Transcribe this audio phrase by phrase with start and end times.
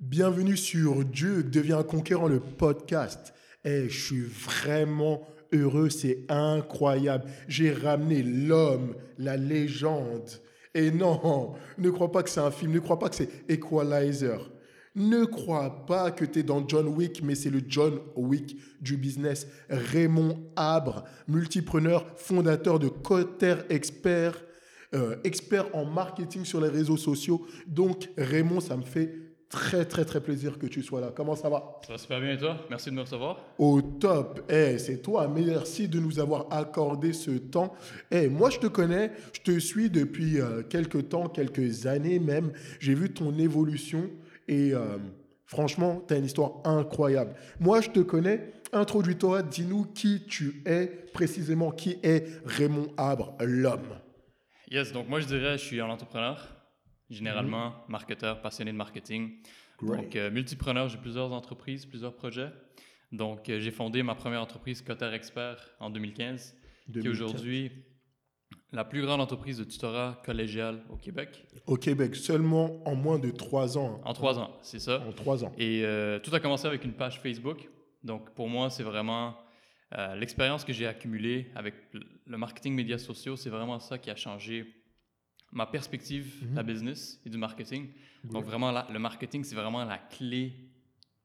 [0.00, 3.34] Bienvenue sur Dieu devient un conquérant, le podcast.
[3.64, 7.24] Eh, je suis vraiment heureux, c'est incroyable.
[7.48, 10.30] J'ai ramené l'homme, la légende.
[10.72, 14.38] Et non, ne crois pas que c'est un film, ne crois pas que c'est Equalizer.
[14.94, 18.96] Ne crois pas que tu es dans John Wick, mais c'est le John Wick du
[18.96, 19.48] business.
[19.68, 24.44] Raymond Abre, multipreneur, fondateur de Cotter Expert,
[24.94, 27.44] euh, expert en marketing sur les réseaux sociaux.
[27.66, 31.12] Donc, Raymond, ça me fait très, très, très plaisir que tu sois là.
[31.14, 31.80] Comment ça va?
[31.86, 32.56] Ça va super bien et toi?
[32.70, 33.38] Merci de me recevoir.
[33.58, 34.42] Au top.
[34.48, 35.28] Eh, c'est toi.
[35.28, 37.74] Merci de nous avoir accordé ce temps.
[38.10, 39.12] Eh, moi, je te connais.
[39.32, 42.52] Je te suis depuis euh, quelques temps, quelques années même.
[42.80, 44.10] J'ai vu ton évolution.
[44.48, 44.98] Et euh,
[45.46, 47.34] franchement, tu as une histoire incroyable.
[47.60, 48.52] Moi, je te connais.
[48.72, 53.96] Introduis-toi, dis-nous qui tu es précisément, qui est Raymond Abre, l'homme?
[54.70, 56.46] Yes, donc moi je dirais je suis un entrepreneur,
[57.10, 59.32] généralement marketeur, passionné de marketing.
[59.82, 62.50] Donc euh, multipreneur, j'ai plusieurs entreprises, plusieurs projets.
[63.12, 66.56] Donc euh, j'ai fondé ma première entreprise Cotter Expert en 2015,
[66.88, 67.02] 2015.
[67.02, 67.72] qui est aujourd'hui
[68.72, 71.46] la plus grande entreprise de tutorat collégial au Québec.
[71.66, 74.00] Au Québec, seulement en moins de trois ans.
[74.04, 75.02] En trois ans, c'est ça.
[75.08, 75.52] En trois ans.
[75.56, 77.68] Et euh, tout a commencé avec une page Facebook.
[78.04, 79.36] Donc pour moi, c'est vraiment
[79.96, 84.16] euh, l'expérience que j'ai accumulée avec le marketing médias sociaux, c'est vraiment ça qui a
[84.16, 84.77] changé
[85.52, 87.88] ma perspective de la business et du marketing.
[88.24, 90.52] Donc vraiment, le marketing, c'est vraiment la clé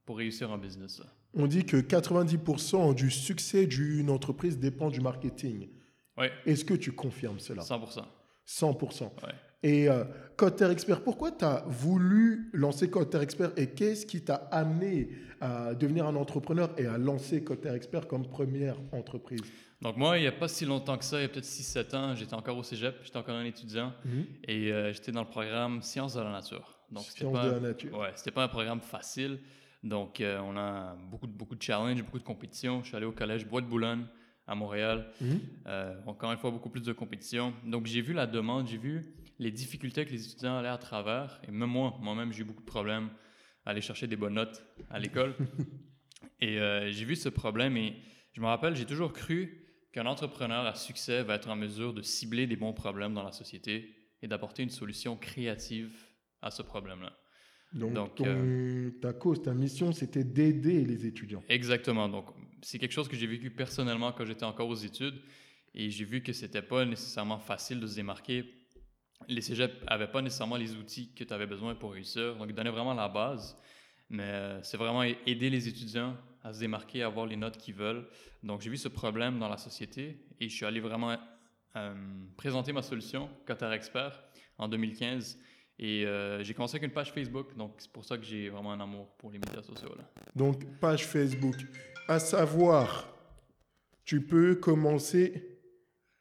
[0.06, 1.02] pour réussir en business.
[1.34, 5.70] On dit que 90% du succès d'une entreprise dépend du marketing.
[6.18, 6.28] Oui.
[6.46, 7.64] Est-ce que tu confirmes cela?
[7.64, 8.04] 100%.
[8.48, 9.04] 100%.
[9.04, 9.10] Ouais.
[9.64, 10.04] Et euh,
[10.36, 15.74] Cotter Expert, pourquoi tu as voulu lancer Cotter Expert et qu'est-ce qui t'a amené à
[15.74, 19.42] devenir un entrepreneur et à lancer Cotter Expert comme première entreprise?
[19.84, 21.96] Donc moi, il n'y a pas si longtemps que ça, il y a peut-être 6-7
[21.96, 24.26] ans, j'étais encore au cégep, j'étais encore un étudiant Mhm.
[24.48, 26.80] et euh, j'étais dans le programme Sciences de la nature.
[26.90, 27.98] Donc c'était Sciences pas, de la nature.
[27.98, 29.40] Ouais, c'était pas un programme facile.
[29.84, 32.82] Donc euh, on a beaucoup de, beaucoup de challenges, beaucoup de compétitions.
[32.82, 34.06] Je suis allé au collège Bois de Boulogne
[34.48, 35.12] à Montréal.
[35.20, 35.40] Mhm.
[35.68, 37.54] Euh, encore une fois, beaucoup plus de compétition.
[37.66, 41.42] Donc, j'ai vu la demande, j'ai vu les difficultés que les étudiants allaient à travers.
[41.46, 43.10] Et même moi, moi-même, j'ai eu beaucoup de problèmes
[43.66, 45.36] à aller chercher des bonnes notes à l'école.
[46.42, 46.58] et
[46.92, 47.96] j'ai vu ce problème et
[48.34, 49.63] je me rappelle, j'ai toujours cru
[49.94, 53.32] qu'un entrepreneur à succès va être en mesure de cibler des bons problèmes dans la
[53.32, 55.94] société et d'apporter une solution créative
[56.42, 57.14] à ce problème-là.
[57.74, 61.44] Donc, Donc, ton- euh, ta cause, ta mission, c'était d'aider les étudiants.
[61.50, 62.08] Exactement.
[62.10, 62.28] Donc,
[62.62, 65.20] c'est quelque chose que j'ai vécu personnellement quand j'étais encore aux études
[65.74, 68.46] et j'ai vu que c'était pas nécessairement facile de se démarquer.
[69.28, 72.36] Les cégeps n'avaient pas nécessairement les outils que tu avais besoin pour réussir.
[72.36, 73.58] Donc, ils donnaient vraiment la base.
[74.10, 77.74] Mais euh, c'est vraiment aider les étudiants à se démarquer, à avoir les notes qu'ils
[77.74, 78.06] veulent.
[78.44, 81.18] Donc, j'ai vu ce problème dans la société et je suis allé vraiment
[81.76, 81.94] euh,
[82.38, 84.22] présenter ma solution, Qatar Expert,
[84.58, 85.40] en 2015.
[85.80, 87.56] Et euh, j'ai commencé avec une page Facebook.
[87.58, 89.96] Donc, c'est pour ça que j'ai vraiment un amour pour les médias sociaux.
[89.98, 90.04] Là.
[90.36, 91.56] Donc, page Facebook.
[92.08, 93.08] À savoir,
[94.04, 95.60] tu peux commencer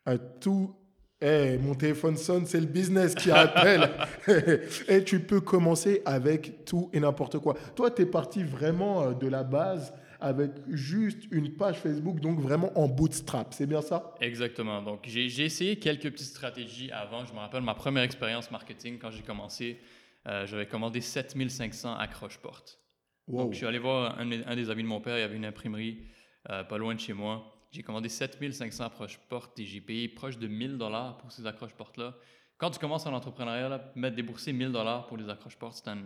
[0.06, 0.74] à tout.
[1.20, 3.90] Eh, mon téléphone sonne, c'est le business qui appelle.
[4.88, 7.54] et tu peux commencer avec tout et n'importe quoi.
[7.76, 12.40] Toi, tu es parti vraiment euh, de la base avec juste une page Facebook, donc
[12.40, 13.52] vraiment en bootstrap.
[13.52, 14.14] C'est bien ça?
[14.20, 14.80] Exactement.
[14.82, 17.26] Donc, j'ai essayé quelques petites stratégies avant.
[17.26, 19.78] Je me rappelle ma première expérience marketing quand j'ai commencé.
[20.26, 22.78] euh, J'avais commandé 7500 accroche-portes.
[23.28, 23.42] Wow.
[23.44, 25.16] Donc, je suis allé voir un, un des amis de mon père.
[25.18, 26.04] Il y avait une imprimerie
[26.50, 27.44] euh, pas loin de chez moi.
[27.70, 32.14] J'ai commandé 7500 accroche-portes et j'ai payé proche de 1000 dollars pour ces accroche-portes-là.
[32.58, 35.98] Quand tu commences en entrepreneuriat, là, mettre débourser 1000 dollars pour les accroche-portes, c'est un,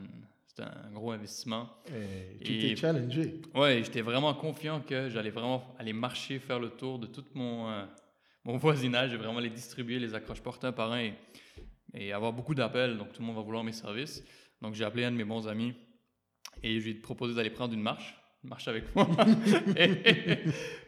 [0.56, 1.68] c'est un gros investissement.
[1.88, 3.42] Eh, tu Et- t'es challengé.
[3.54, 7.70] Ouais, j'étais vraiment confiant que j'allais vraiment aller marcher, faire le tour de tout mon,
[7.70, 7.84] euh,
[8.44, 11.14] mon voisinage et vraiment les distribuer, les accroche-portes un par un et,
[11.94, 12.96] et avoir beaucoup d'appels.
[12.96, 14.24] Donc, tout le monde va vouloir mes services.
[14.62, 15.74] Donc, j'ai appelé un de mes bons amis
[16.62, 19.06] et je lui ai proposé d'aller prendre une marche, une marche avec moi.
[19.76, 20.38] Et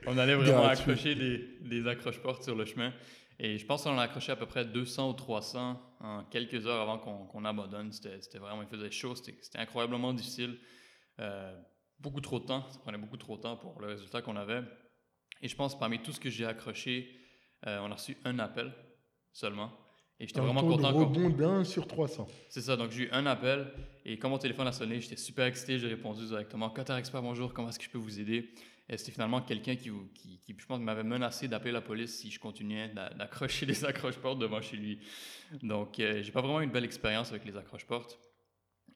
[0.06, 2.94] on allait vraiment accrocher des, des accroche-portes sur le chemin.
[3.41, 6.66] Et je pense qu'on en a accroché à peu près 200 ou 300 en quelques
[6.66, 7.93] heures avant qu'on abandonne.
[7.93, 10.59] C'était vraiment, il faisait chaud, c'était incroyablement difficile.
[11.20, 11.56] Euh,
[12.00, 14.62] beaucoup trop de temps, ça prenait beaucoup trop de temps pour le résultat qu'on avait.
[15.40, 17.17] Et je pense parmi tout ce que j'ai accroché,
[17.67, 18.73] euh, on a reçu un appel
[19.32, 19.70] seulement.
[20.20, 20.93] Et j'étais Un vraiment content.
[20.93, 22.26] qu'on- rebond d'un sur 300.
[22.49, 23.73] c'est ça, donc j'ai eu un appel
[24.05, 27.55] et quand mon téléphone a sonné, j'étais super excité, j'ai répondu directement Qatar Expert, bonjour,
[27.55, 28.52] comment est-ce que je peux vous aider?
[28.96, 32.40] C'était finalement quelqu'un qui, qui, qui, je pense, m'avait menacé d'appeler la police si je
[32.40, 34.99] continuais d'a- d'accrocher les accroche-portes devant chez lui.
[35.62, 38.19] Donc, euh, j'ai pas vraiment eu une belle expérience avec les accroche-portes.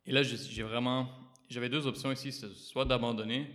[0.07, 1.09] Et là, j'ai vraiment.
[1.51, 3.47] J'avais deux options ici soit d'abandonner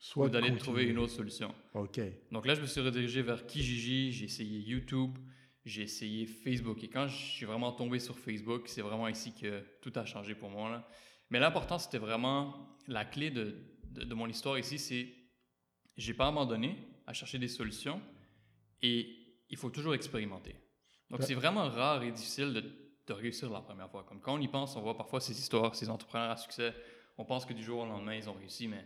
[0.00, 1.54] Soit d'aller trouver une autre solution.
[1.72, 1.98] Ok.
[2.30, 5.16] Donc là, je me suis redirigé vers Kijiji, j'ai essayé YouTube,
[5.64, 6.82] j'ai essayé Facebook.
[6.84, 10.34] Et quand je suis vraiment tombé sur Facebook, c'est vraiment ici que tout a changé
[10.34, 10.68] pour moi.
[10.68, 10.86] là.
[11.30, 13.56] Mais l'important, c'était vraiment la clé de,
[13.92, 15.08] de, de mon histoire ici, c'est
[15.96, 16.76] j'ai pas abandonné
[17.06, 18.00] à chercher des solutions
[18.82, 19.16] et
[19.50, 20.54] il faut toujours expérimenter.
[21.10, 21.26] Donc, Ouais.
[21.26, 22.64] c'est vraiment rare et difficile de,
[23.06, 24.04] de réussir la première fois.
[24.04, 26.74] Comme quand on y pense, on voit parfois ces histoires, ces entrepreneurs à succès.
[27.18, 28.84] On pense que du jour au lendemain, ils ont réussi, mais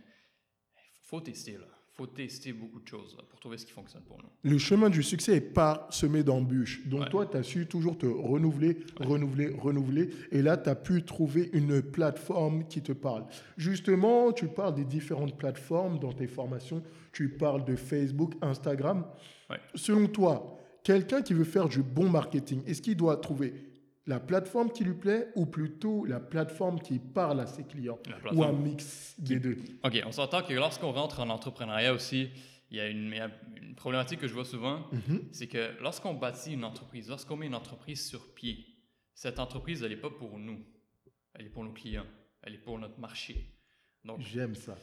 [0.75, 1.65] il faut tester, là.
[1.99, 4.29] Faut tester beaucoup de choses pour trouver ce qui fonctionne pour nous.
[4.49, 6.87] Le chemin du succès est parsemé d'embûches.
[6.87, 7.09] Donc Ouais.
[7.09, 10.09] toi, tu as su toujours te renouveler, renouveler, renouveler.
[10.31, 13.25] Et là, tu as pu trouver une plateforme qui te parle.
[13.57, 16.81] Justement, tu parles des différentes plateformes dans tes formations.
[17.11, 19.05] Tu parles de Facebook, Instagram.
[19.49, 19.57] Ouais.
[19.75, 23.53] Selon toi, quelqu'un qui veut faire du bon marketing, est-ce qu'il doit trouver
[24.09, 27.99] la plateforme qui lui plaît ou plutôt la plateforme qui parle à ses clients
[28.33, 32.31] Ou un mix des deux OK, on s'entend que lorsqu'on rentre en entrepreneuriat aussi,
[32.71, 33.13] il y a une,
[33.75, 35.29] problématique que je vois souvent, Mhm.
[35.31, 38.65] c'est que lorsqu'on bâtit une entreprise, lorsqu'on met une entreprise sur pied,
[39.13, 40.65] cette entreprise, elle n'est pas pour nous.
[41.35, 42.07] Elle est pour nos clients.
[42.41, 43.55] Elle est pour notre marché.
[44.03, 44.75] Donc, J'aime ça.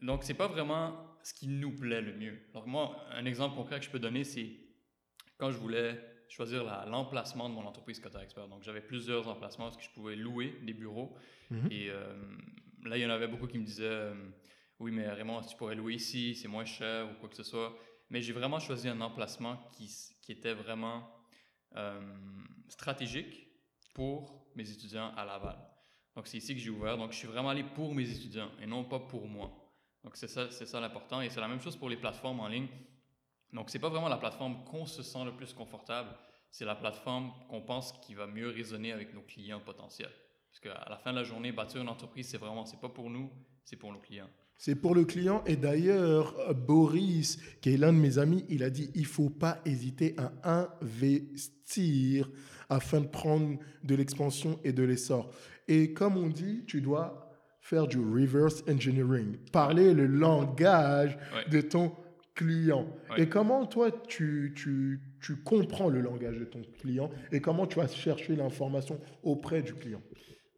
[0.00, 2.38] donc c'est pas vraiment ce qui nous plaît le mieux.
[2.54, 4.48] Donc, moi, un exemple concret que je peux donner, c'est
[5.38, 5.98] quand je voulais
[6.32, 8.48] choisir la- l'emplacement de mon entreprise Cotter Expert.
[8.48, 11.14] Donc, j'avais plusieurs emplacements parce que je pouvais louer des bureaux.
[11.50, 11.68] Mhm.
[11.70, 12.14] Et euh,
[12.84, 14.14] là, il y en avait beaucoup qui me disaient euh,
[14.80, 17.76] Oui, mais Raymond, tu pourrais louer ici C'est moins cher ou quoi que ce soit.
[18.10, 19.90] Mais j'ai vraiment choisi un emplacement qui,
[20.22, 21.08] qui était vraiment
[21.76, 22.00] euh,
[22.68, 23.48] stratégique
[23.94, 25.58] pour mes étudiants à Laval.
[26.16, 26.96] Donc, c'est ici que j'ai ouvert.
[26.96, 29.50] Donc, je suis vraiment allé pour mes étudiants et non pas pour moi.
[30.04, 31.20] Donc, c'est ça, c'est ça l'important.
[31.20, 32.68] Et c'est la même chose pour les plateformes en ligne.
[33.52, 36.08] Donc, c'est pas vraiment la plateforme qu'on se sent le plus confortable.
[36.50, 40.10] C'est la plateforme qu'on pense qui va mieux résonner avec nos clients potentiels.
[40.50, 43.08] Parce qu'à la fin de la journée, bâtir une entreprise, c'est vraiment, c'est pas pour
[43.10, 43.30] nous,
[43.64, 44.28] c'est pour nos clients.
[44.58, 45.42] C'est pour le client.
[45.46, 49.58] Et d'ailleurs, Boris, qui est l'un de mes amis, il a dit il faut pas
[49.64, 52.28] hésiter à investir
[52.68, 55.30] afin de prendre de l'expansion et de l'essor.
[55.68, 57.28] Et comme on dit, tu dois
[57.60, 61.48] faire du reverse engineering, parler le langage Ouais.
[61.50, 61.92] de ton
[62.34, 62.86] client.
[63.10, 63.22] Ouais.
[63.22, 67.76] Et comment toi, tu, tu, tu comprends le langage de ton client et comment tu
[67.76, 70.02] vas chercher l'information auprès du client?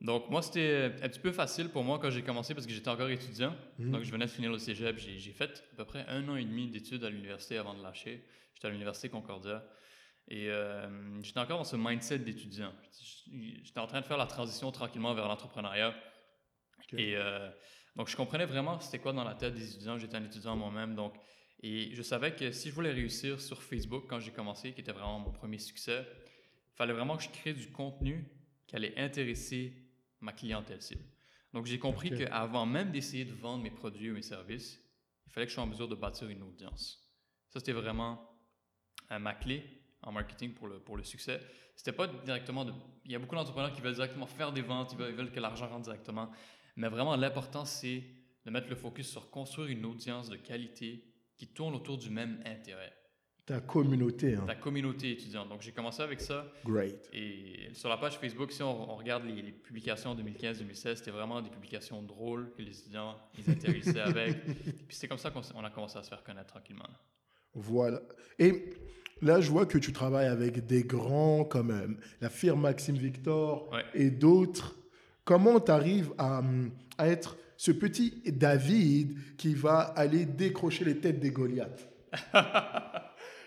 [0.01, 2.91] Donc, moi, c'était un petit peu facile pour moi quand j'ai commencé parce que j'étais
[2.91, 3.57] encore étudiant.
[3.79, 3.91] Mhm.
[3.91, 4.99] Donc, je venais de finir le cégep.
[4.99, 8.23] J'ai fait à peu près un an et demi d'études à l'université avant de lâcher.
[8.55, 9.65] J'étais à l'université Concordia.
[10.29, 12.73] Et euh, j'étais encore dans ce mindset d'étudiant.
[13.63, 15.95] J'étais en train de faire la transition tranquillement vers l'entrepreneuriat.
[16.99, 17.49] Et euh,
[17.97, 19.97] donc, je comprenais vraiment c'était quoi dans la tête des étudiants.
[19.99, 20.95] J'étais un étudiant moi-même.
[20.95, 21.15] Donc,
[21.67, 24.93] et je savais que si je voulais réussir sur Facebook quand j'ai commencé, qui était
[24.93, 28.29] vraiment mon premier succès, il fallait vraiment que je crée du contenu
[28.67, 29.73] qui allait intéresser
[30.21, 31.05] ma clientèle cible.
[31.55, 34.79] Donc, j'ai compris qu'avant même d'essayer de vendre mes produits ou mes services,
[35.27, 37.03] il fallait que je sois en mesure de bâtir une audience.
[37.49, 38.31] Ça, c'était vraiment
[39.11, 39.65] euh, ma clé
[40.03, 41.41] en marketing pour le, pour le succès.
[41.77, 42.75] C'était pas directement de.
[43.07, 45.33] Il y a beaucoup d'entrepreneurs qui veulent directement faire des ventes, ils veulent, ils veulent
[45.33, 46.31] que l'argent rentre directement.
[46.77, 48.05] Mais vraiment, l'important, c'est
[48.45, 52.39] de mettre le focus sur construire une audience de qualité qui tourne autour du même
[52.47, 52.93] intérêt,
[53.47, 54.45] Ta communauté, hein.
[54.47, 55.51] ta communauté étudiante.
[55.51, 56.47] Donc, j'ai commencé avec ça.
[56.65, 57.11] great.
[57.13, 61.11] Et sur la page Facebook, si on, on regarde les, les publications en 2015-2016, c'était
[61.11, 64.43] vraiment des publications drôles que les étudiants ils interagissaient avec.
[64.89, 66.89] Puis c'est comme ça qu'on a commencé à se faire connaître tranquillement.
[67.53, 68.01] Voilà.
[68.39, 68.71] Et
[69.21, 71.87] là, je vois que tu travailles avec des grands comme euh,
[72.23, 73.85] la firme Maxime Victor Ouais.
[73.93, 74.75] et d'autres.
[75.25, 76.43] Comment tu arrives à,
[76.97, 81.89] à être ce petit David qui va aller décrocher les têtes des Goliaths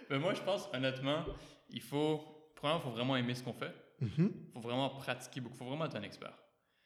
[0.10, 1.24] Mais moi, je pense, honnêtement,
[1.70, 2.24] il faut,
[2.56, 3.72] premièrement, il faut vraiment aimer ce qu'on fait.
[4.02, 4.32] Mhm.
[4.48, 5.54] Il faut vraiment pratiquer beaucoup.
[5.58, 6.34] Il faut vraiment être un expert.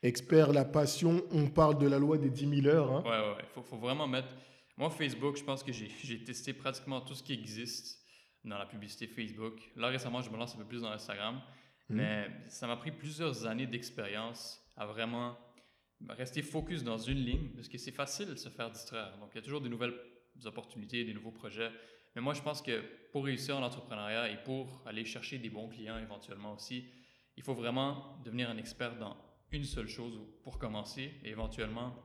[0.03, 2.91] Expert, la passion, on parle de la loi des 10 000 heures.
[2.91, 3.01] hein.
[3.05, 3.44] Ouais, ouais, ouais.
[3.44, 4.27] Il faut, faut vraiment mettre.
[4.75, 8.03] Moi, Facebook, je pense que j'ai j'ai testé pratiquement tout ce qui existe
[8.44, 9.58] dans la publicité Facebook.
[9.77, 11.36] Là, récemment, je me lance un peu plus dans Instagram.
[11.88, 11.96] Mhm.
[11.96, 15.38] Mais ça m'a pris plusieurs années d'expérience à vraiment
[16.10, 19.17] rester focus dans une ligne parce que c'est facile de se faire distraire.
[19.20, 19.93] Donc, il y a toujours des nouvelles
[20.46, 21.72] opportunités, des nouveaux projets.
[22.15, 25.70] Mais moi, je pense que pour réussir en entrepreneuriat et pour aller chercher des bons
[25.70, 26.86] clients éventuellement aussi,
[27.38, 29.15] il faut vraiment devenir un expert dans
[29.51, 31.96] une seule chose pour commencer et éventuellement,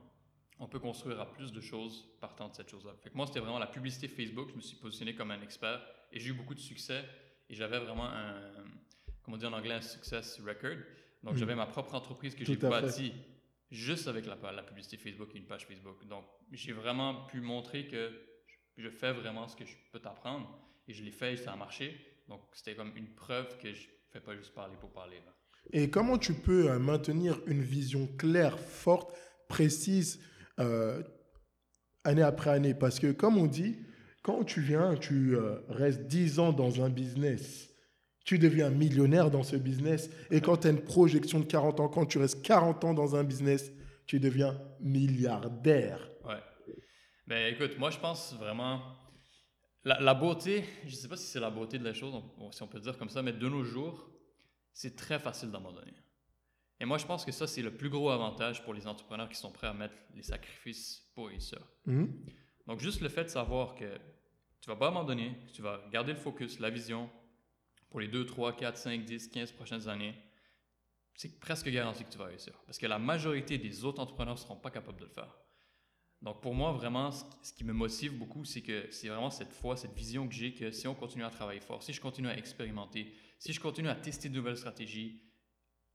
[0.58, 2.92] on peut construire à plus de choses partant de cette chose-là.
[3.02, 4.48] Fait que moi, c'était vraiment la publicité Facebook.
[4.50, 7.04] Je me suis positionné comme un expert et j'ai eu beaucoup de succès
[7.48, 8.40] et j'avais vraiment un,
[9.22, 10.78] comment dit en anglais, un success record.
[11.22, 11.38] Donc, Mm.
[11.38, 13.12] j'avais ma propre entreprise que j'ai bâtie
[13.70, 16.06] juste avec la, publicité Facebook et une page Facebook.
[16.06, 18.10] Donc, j'ai vraiment pu montrer que
[18.76, 20.58] je, je fais vraiment ce que je peux t'apprendre
[20.88, 21.98] et je l'ai fait et ça a marché.
[22.28, 25.16] Donc, c'était comme une preuve que je fais pas juste parler pour parler.
[25.24, 25.36] là.
[25.72, 29.16] Et comment tu peux euh, maintenir une vision claire, forte,
[29.48, 30.20] précise,
[30.60, 31.02] euh,
[32.04, 32.74] année après année?
[32.74, 33.78] Parce que comme on dit,
[34.22, 37.70] quand tu viens, tu euh, restes 10 ans dans un business,
[38.26, 40.10] tu deviens millionnaire dans ce business.
[40.30, 43.16] Et quand tu as une projection de 40 ans, quand tu restes 40 ans dans
[43.16, 43.72] un business,
[44.04, 46.10] tu deviens milliardaire.
[46.24, 46.42] Ouais.
[47.26, 48.82] Ben écoute, moi je pense vraiment.
[49.84, 52.50] La, la beauté, je ne sais pas si c'est la beauté de la chose, on-
[52.50, 54.10] si on peut dire comme ça, mais de nos jours,
[54.72, 55.94] c'est très facile d'abandonner.
[56.80, 59.36] Et moi je pense que ça, c'est le plus gros avantage pour les entrepreneurs qui
[59.36, 61.60] sont prêts à mettre les sacrifices pour réussir.
[61.86, 62.12] Mhm.
[62.66, 63.84] Donc, juste le fait de savoir que
[64.60, 67.08] tu vas pas abandonner, que tu vas garder le focus, la vision
[67.96, 70.14] pour les 2, 3, 4, 5, 10, 15 prochaines années,
[71.14, 72.52] c'est presque garanti que tu vas réussir.
[72.66, 75.34] Parce que la majorité des autres entrepreneurs ne seront pas capables de le faire.
[76.20, 79.78] Donc, pour moi, vraiment, ce qui- me motive beaucoup, c'est que c'est vraiment cette foi,
[79.78, 82.36] cette vision que j'ai que si on continue à travailler fort, si je continue à
[82.36, 85.22] expérimenter, si je continue à tester de nouvelles stratégies,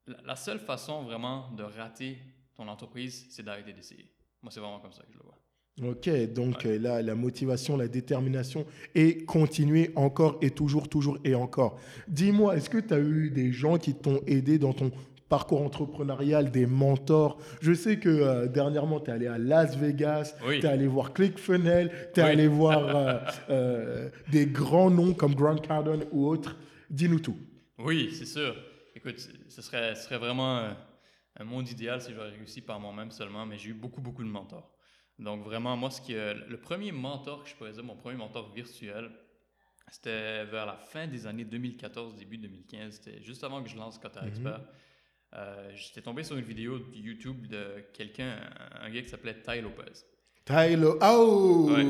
[0.07, 2.17] la seule façon vraiment de rater
[2.55, 4.11] ton entreprise, c'est d'arrêter d'essayer.
[4.41, 5.40] Moi, c'est vraiment comme ça que je le vois.
[5.81, 11.33] Ok, donc euh, là, la motivation, la détermination et continuer encore et toujours, toujours et
[11.33, 11.79] encore.
[12.07, 14.91] Dis-moi, est-ce que tu as eu des gens qui t'ont aidé dans ton
[15.29, 17.39] parcours entrepreneurial, des mentors?
[17.61, 20.59] Je sais que euh, dernièrement, tu es allé à Las Vegas, Oui.
[20.59, 22.29] tu es allé voir ClickFunnels, tu es Oui.
[22.29, 26.57] allé voir euh, euh, des grands noms comme Grant Cardone ou autres.
[26.91, 27.37] Dis-nous tout.
[27.79, 28.53] Oui, c'est sûr.
[28.93, 30.63] Écoute, ce serait, ce serait vraiment
[31.39, 34.29] un monde idéal si j'aurais réussi par moi-même seulement, mais j'ai eu beaucoup, beaucoup de
[34.29, 34.69] mentors.
[35.21, 38.51] Donc vraiment, moi, ce qui, le premier mentor que je pourrais dire, mon premier mentor
[38.51, 39.11] virtuel,
[39.91, 42.93] c'était vers la fin des années 2014, début 2015.
[42.93, 44.61] C'était juste avant que je lance Qatar Expert.
[45.33, 48.35] Euh, J'étais tombé sur une vidéo de YouTube de quelqu'un,
[48.81, 49.91] un, gars qui s'appelait Ty Lopez.
[50.43, 51.85] Tyler, oh Ouais.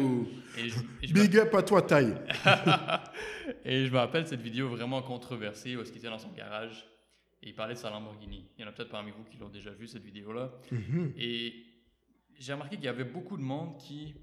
[0.58, 1.96] Et je, et je me- Big up à toi, Ty.
[3.66, 6.86] et je me rappelle cette vidéo vraiment controversée où est-ce qu'il était dans son garage
[7.42, 8.46] et il parlait de sa Lamborghini.
[8.58, 10.52] Il y en a peut-être parmi vous qui l'ont déjà vu cette vidéo-là.
[10.72, 11.14] Mhm.
[11.18, 11.66] Et
[12.42, 14.16] j'ai remarqué qu'il y avait beaucoup de monde qui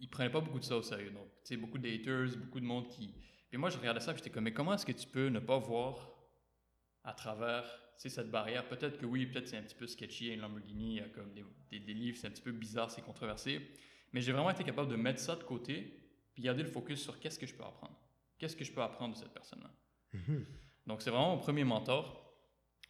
[0.00, 1.10] ils prenaient pas beaucoup de ça au sérieux.
[1.10, 3.14] Donc, tu sais, beaucoup de haters, beaucoup de monde qui.
[3.48, 5.40] Puis moi, je regardais ça, puis j'étais comme, mais comment est-ce que tu peux ne
[5.40, 6.12] pas voir
[7.04, 7.64] à travers,
[7.96, 8.68] cette barrière?
[8.68, 11.32] Peut-être que oui, peut-être c'est un petit peu sketchy, une Lamborghini, il y a comme
[11.32, 13.60] des, des, des livres, c'est un petit peu bizarre, c'est controversé.
[14.12, 16.00] Mais j'ai vraiment été capable de mettre ça de côté,
[16.34, 17.98] puis garder le focus sur qu'est-ce que je peux apprendre.
[18.38, 19.70] Qu'est-ce que je peux apprendre de cette personne-là?
[20.12, 20.46] Mhm.
[20.86, 22.34] Donc, c'est vraiment mon premier mentor,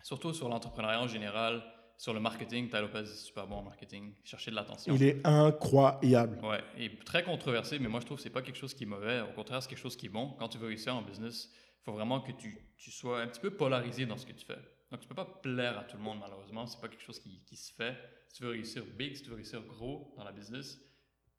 [0.02, 1.62] surtout sur l'entrepreneuriat en général,
[1.99, 2.68] sur le marketing.
[2.68, 4.94] Ty Lopez est super bon en marketing, chercher de l'attention.
[4.94, 6.38] Il est incroyable.
[6.44, 8.87] Ouais, et très controversé, mais moi je trouve que c'est pas quelque chose qui est
[8.87, 9.20] mauvais.
[9.20, 10.34] Au contraire, c'est quelque chose qui est bon.
[10.38, 13.40] Quand tu veux réussir en business, il faut vraiment que tu, tu sois un petit
[13.40, 14.58] peu polarisé dans ce que tu fais.
[14.92, 16.66] Donc, tu peux pas plaire à tout le monde, malheureusement.
[16.66, 17.96] C'est pas quelque chose qui, qui se fait.
[18.28, 20.78] Si tu veux réussir big, si tu veux réussir gros dans la business,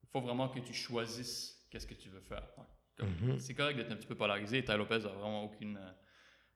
[0.01, 2.47] il faut vraiment que tu choisisses qu'est-ce que tu veux faire.
[2.99, 3.39] Mhm.
[3.39, 4.63] C'est correct d'être un petit peu polarisé.
[4.63, 5.91] Ty Lopez a vraiment aucune, euh,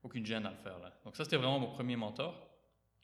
[0.02, 0.80] aucune gêne à le faire.
[0.80, 1.00] Là.
[1.06, 2.50] Donc, ça, c'était vraiment mon premier mentor.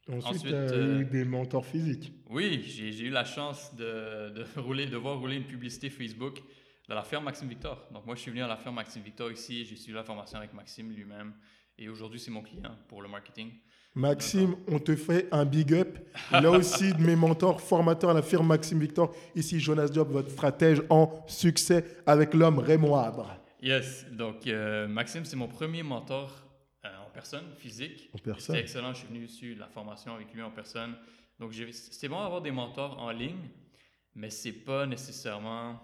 [0.10, 2.12] Ensuite, Ensuite, euh, eu des mentors physiques.
[2.30, 6.42] Oui, j'ai eu la chance de, de, rouler, de voir rouler une publicité Facebook
[6.90, 7.88] de la ferme Maxime Victor.
[7.92, 10.38] Donc moi, je suis venu à la ferme Maxime Victor ici, j'ai suivi la formation
[10.38, 11.34] avec Maxime lui-même.
[11.78, 13.52] Et aujourd'hui, c'est mon client pour le marketing.
[13.96, 15.98] Maxime, on te fait un big up.
[16.32, 19.16] Là aussi, de mes mentors, formateurs à la firme Maxime Victor.
[19.36, 23.38] Ici, Jonas Diop, votre stratège en succès avec l'homme Raymond Abre.
[23.62, 26.43] Yes, donc euh, Maxime, c'est mon premier mentor euh, en
[27.14, 28.10] personne, physique.
[28.14, 28.56] En personne.
[28.56, 30.96] C'était excellent, je suis venu suivre la formation avec lui en personne.
[31.40, 33.50] Donc c'est bon d'avoir des mentors en ligne,
[34.16, 35.80] mais c'est pas nécessairement,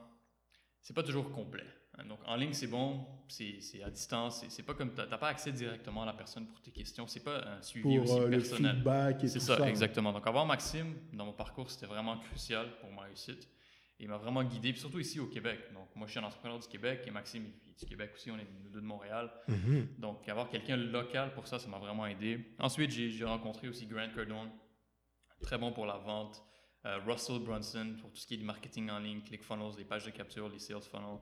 [0.82, 1.66] c'est pas toujours complet.
[1.98, 2.06] hein.
[2.06, 6.04] Donc en ligne c'est bon, c'est à distance, c'est- pas comme t'as pas accès directement
[6.04, 8.76] à la personne pour tes questions, c'est pas un suivi Pour aussi euh, le personnel.
[8.76, 9.70] feedback et C'est ça, ça.
[9.70, 10.12] exactement.
[10.14, 13.48] Donc, avoir Maxime dans mon parcours, c'était vraiment crucial pour ma réussite.
[14.00, 15.60] Il m'a vraiment guidé, puis surtout ici au Québec.
[15.74, 18.32] Donc, moi, je suis un entrepreneur du Québec et Maxime il est du Québec aussi.
[18.32, 19.30] On est nous deux de Montréal.
[19.48, 19.88] Mhm.
[19.98, 22.54] Donc, avoir quelqu'un local pour ça, ça m'a vraiment aidé.
[22.60, 24.52] Ensuite, j'ai rencontré aussi Grant Cardone,
[25.42, 26.42] très bon pour la vente.
[26.86, 30.06] Euh, Russell Brunson pour tout ce qui est du marketing en ligne, ClickFunnels, les pages
[30.06, 31.20] de capture, les sales funnels.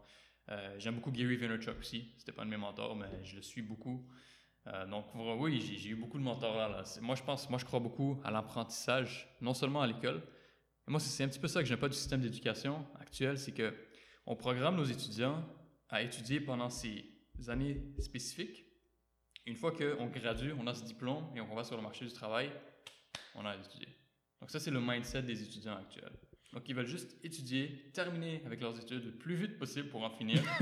[0.49, 2.13] Euh, J'aime beaucoup Gary Vaynerchuk aussi.
[2.17, 4.07] C'était pas un de mes mentors, mais je le suis beaucoup.
[4.67, 6.83] Euh, donc oui, j'ai eu beaucoup de mentorat là.
[7.01, 10.21] Moi, je pense, moi, je crois beaucoup à l'apprentissage, non seulement à l'école.
[10.87, 13.51] Moi, c'est c'est un petit peu ça que j'aime pas du système d'éducation actuel, c'est
[13.51, 13.73] que
[14.25, 15.43] on programme nos étudiants
[15.89, 17.05] à étudier pendant ces
[17.47, 18.65] années spécifiques.
[19.45, 22.11] Une fois qu'on gradue, on a ce diplôme et on va sur le marché du
[22.11, 22.51] travail,
[23.35, 23.87] on a étudié.
[24.41, 26.11] Donc ça, c'est le mindset des étudiants actuels.
[26.53, 30.09] Donc ils veulent juste étudier, terminer avec leurs études le plus vite possible pour en
[30.09, 30.41] finir,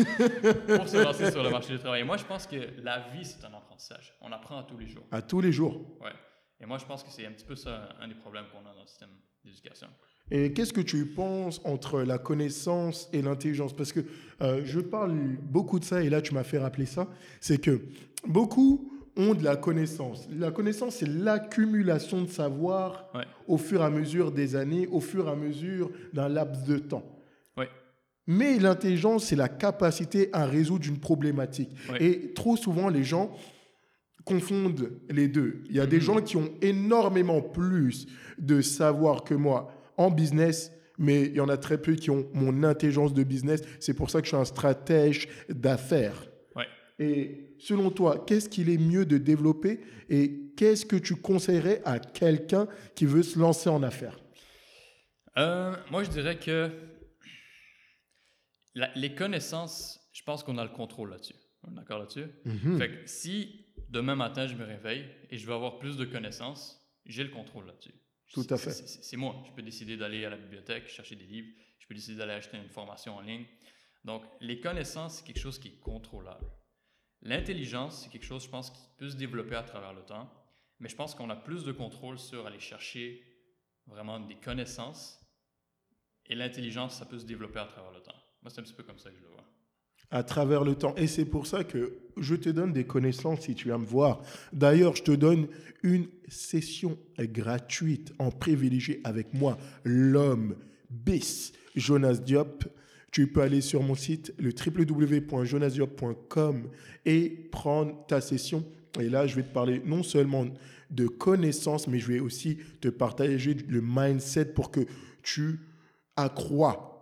[0.76, 2.02] pour se lancer sur le marché du travail.
[2.02, 4.14] Et moi, je pense que la vie, c'est un apprentissage.
[4.22, 5.06] On apprend à tous les jours.
[5.12, 6.00] À tous les jours.
[6.02, 6.12] Ouais.
[6.62, 8.74] Et moi, je pense que c'est un petit peu ça, un des problèmes qu'on a
[8.74, 9.10] dans le système
[9.44, 9.88] d'éducation.
[10.32, 13.74] Et qu'est-ce que tu penses entre la connaissance et l'intelligence?
[13.76, 14.00] Parce que
[14.42, 17.08] euh, je parle beaucoup de ça, et là tu m'as fait rappeler ça,
[17.42, 17.82] c'est que
[18.28, 20.28] beaucoup ont de la connaissance.
[20.32, 23.24] La connaissance, c'est l'accumulation de savoir Ouais.
[23.48, 26.80] au fur et à mesure des années, au fur et à mesure d'un laps de
[26.80, 27.06] temps.
[27.56, 27.70] Ouais.
[28.28, 31.70] Mais l'intelligence, c'est la capacité à résoudre une problématique.
[31.92, 32.04] Ouais.
[32.04, 33.32] Et trop souvent, les gens
[34.26, 35.64] confondent les deux.
[35.70, 40.72] Il y a des gens qui ont énormément plus de savoir que moi en business,
[40.98, 43.62] mais il y en a très peu qui ont mon intelligence de business.
[43.80, 46.28] C'est pour ça que je suis un stratège d'affaires.
[46.56, 46.66] Ouais.
[47.00, 49.80] Et selon toi, qu'est-ce qu'il est mieux de développer
[50.10, 54.18] et qu'est-ce que tu conseillerais à quelqu'un qui veut se lancer en affaires?
[55.38, 56.72] Euh, moi, je dirais que
[58.74, 61.36] la- les connaissances, je pense qu'on a le contrôle là-dessus.
[61.64, 62.26] On est d'accord là-dessus?
[62.46, 62.78] Mhm.
[62.78, 66.82] Fait que si demain matin, je me réveille et je veux avoir plus de connaissances,
[67.06, 67.94] j'ai le contrôle là-dessus.
[68.34, 68.72] Tout à fait.
[68.72, 69.44] C'est moi.
[69.46, 71.50] Je peux décider d'aller à la bibliothèque, chercher des livres.
[71.80, 73.46] Je peux décider d'aller acheter une formation en ligne.
[74.04, 76.50] Donc, les connaissances, c'est quelque chose qui est contrôlable.
[77.22, 80.32] L'intelligence, c'est quelque chose, je pense, qui peut se développer à travers le temps.
[80.80, 83.24] Mais je pense qu'on a plus de contrôle sur aller chercher
[83.88, 85.20] vraiment des connaissances.
[86.28, 88.16] Et l'intelligence, ça peut se développer à travers le temps.
[88.42, 89.46] Moi, c'est un petit peu comme ça que je le vois.
[90.12, 90.94] À travers le temps.
[90.96, 94.22] Et c'est pour ça que je te donne des connaissances si tu viens me voir.
[94.54, 95.48] D'ailleurs, je te donne
[95.84, 100.56] une session gratuite en privilégié avec moi, l'homme
[100.90, 102.66] bis Jonas Diop.
[103.12, 106.70] Tu peux aller sur mon site, le www.jonasdiop.com
[107.06, 108.66] et prendre ta session.
[109.00, 110.46] Et là, je vais te parler non seulement
[110.92, 114.82] de connaissances, mais je vais aussi te partager le mindset pour que
[115.24, 115.60] tu
[116.16, 116.95] accrois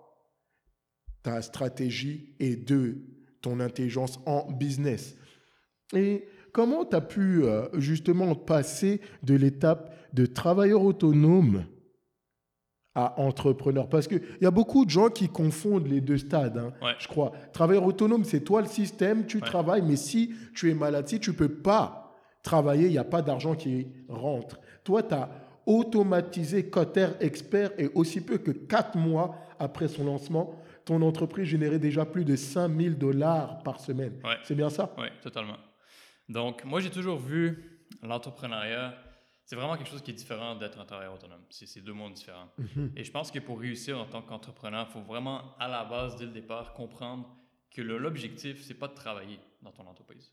[1.24, 2.98] ta stratégie et de
[3.42, 5.16] ton intelligence en business.
[5.96, 11.66] Et comment tu as pu euh, justement passer de l'étape de travailleur autonome
[12.96, 13.90] à entrepreneur?
[13.90, 16.94] Parce qu'il y a beaucoup de gens qui confondent les deux stades, hein, Ouais.
[17.00, 17.32] je crois.
[17.54, 19.44] Travailleur autonome, c'est toi le système, tu Ouais.
[19.46, 22.14] travailles, mais si tu es malade, si tu peux pas
[22.44, 24.60] travailler, il n'y a pas d'argent qui rentre.
[24.84, 25.30] Toi, tu as
[25.66, 30.54] automatisé Cotter Expert et aussi peu que quatre mois après son lancement,
[30.86, 34.20] ton entreprise générait déjà plus de 5000 dollars par semaine.
[34.24, 34.38] Ouais.
[34.44, 34.94] C'est bien ça?
[34.98, 35.58] Oui, totalement.
[36.30, 38.98] Donc, moi, j'ai toujours vu l'entrepreneuriat,
[39.46, 41.42] c'est vraiment quelque chose qui est différent d'être un travailleur autonome.
[41.50, 42.50] C'est deux mondes différents.
[42.96, 46.16] Et je pense que pour réussir en tant qu'entrepreneur, il faut vraiment, à la base,
[46.16, 47.36] dès le départ, comprendre
[47.72, 50.32] que l'objectif, c'est pas de travailler dans ton entreprise.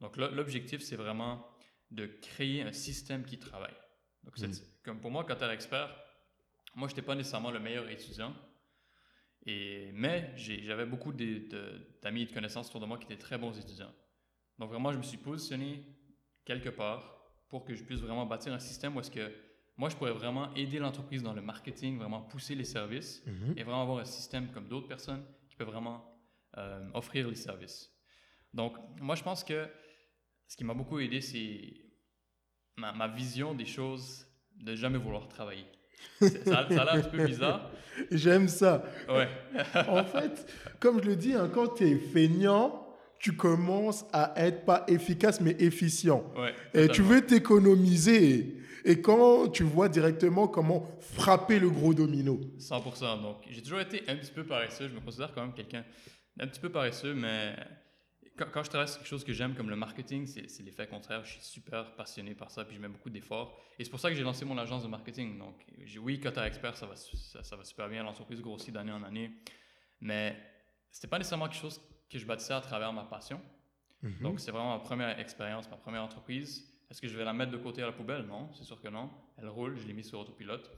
[0.00, 1.46] Donc, l'objectif, c'est vraiment
[1.90, 3.74] de créer un système qui travaille.
[4.24, 4.50] Donc, Mhm.
[4.84, 5.88] comme pour moi, quand tu es expert,
[6.74, 8.32] moi, je n'étais pas nécessairement le meilleur étudiant.
[9.44, 13.58] Et, mais j'avais beaucoup d'amis et de connaissances autour de moi qui étaient très bons
[13.58, 13.92] étudiants.
[14.58, 15.84] Donc vraiment, je me suis positionné
[16.44, 19.32] quelque part pour que je puisse vraiment bâtir un système où est-ce que
[19.76, 23.54] moi, je pourrais vraiment aider l'entreprise dans le marketing, vraiment pousser les services Mhm.
[23.56, 26.04] et vraiment avoir un système comme d'autres personnes qui peuvent vraiment
[26.58, 27.90] euh, offrir les services.
[28.52, 29.66] Donc, moi, je pense que
[30.46, 31.74] ce qui m'a beaucoup aidé, c'est
[32.76, 35.64] ma, ma vision des choses de jamais vouloir travailler.
[36.20, 37.70] Ça, a- ça a l'air un petit peu bizarre.
[38.10, 38.84] J'aime ça.
[39.08, 39.28] Ouais.
[39.88, 40.46] En fait,
[40.80, 42.86] comme je le dis, hein, quand tu es feignant,
[43.18, 46.24] tu commences à être pas efficace mais efficient.
[46.36, 48.56] ouais Et tu veux t'économiser.
[48.84, 52.40] Et quand tu vois directement comment frapper le gros domino.
[52.58, 53.22] 100%.
[53.22, 54.88] Donc, j'ai toujours été un petit peu paresseux.
[54.88, 55.84] Je me considère quand même quelqu'un
[56.36, 57.54] d'un petit peu paresseux, mais
[58.36, 61.24] quand, quand je travaille sur quelque chose que j'aime comme le marketing, c'est l'effet contraire.
[61.24, 63.58] Je suis super passionné par ça, puis je mets beaucoup d'efforts.
[63.78, 65.38] Et c'est pour ça que j'ai lancé mon agence de marketing.
[65.38, 65.64] Donc,
[66.00, 68.02] oui, Cotter Expert, ça va, ça, ça va super bien.
[68.02, 69.32] L'entreprise grossit d'année en année.
[70.00, 70.36] Mais
[70.90, 73.40] c'était pas nécessairement quelque chose que je bâtissais à travers ma passion.
[74.20, 76.68] Donc, c'est vraiment ma première expérience, ma première entreprise.
[76.90, 78.22] Est-ce que je vais la mettre de côté à la poubelle?
[78.26, 79.10] Non, c'est sûr que non.
[79.38, 80.70] Elle roule, je l'ai mis sur autopilote.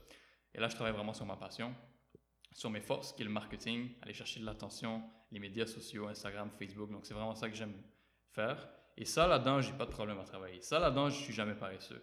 [0.53, 1.75] Et là, je travaille vraiment sur ma passion,
[2.55, 6.49] sur mes forces, qui est le marketing, aller chercher de l'attention, les médias sociaux, Instagram,
[6.57, 6.89] Facebook.
[6.89, 7.75] Donc, c'est vraiment ça que j'aime
[8.31, 8.69] faire.
[8.95, 10.61] Et ça, là-dedans, j'ai pas de problème à travailler.
[10.61, 12.01] Ça, là-dedans, je suis jamais paresseux.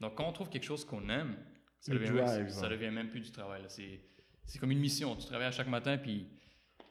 [0.00, 1.36] Donc, quand on trouve quelque chose qu'on aime,
[1.80, 3.64] ça devient, drive, même, ça devient même plus du travail.
[3.68, 5.16] C'est comme une mission.
[5.16, 6.28] Tu travailles à chaque matin, puis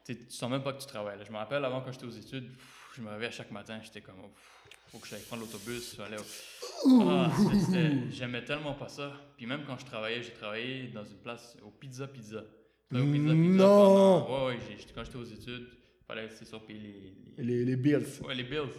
[0.06, 1.18] tu tu sens même pas que tu travailles.
[1.18, 1.24] là.
[1.24, 3.80] Je me rappelle avant quand j'étais aux études, pff, je me réveillais à chaque matin,
[3.82, 4.32] j'étais comme, oh,
[4.92, 7.02] faut que j'aille prendre l'autobus, aller au...
[7.10, 7.32] Ah,
[8.10, 9.14] J'aimais tellement pas ça.
[9.38, 12.44] Puis même quand je travaillais, j'ai travaillé dans une place au Pizza Pizza.
[12.89, 14.21] Pizza Pizza Non.
[14.25, 15.67] pendant- Ouais, ouais, j'ai- quand j'étais aux études,
[16.08, 16.80] fallait c'est sûr payer
[17.38, 18.06] les, les- Les, les bills.
[18.25, 18.69] ouais, les bills.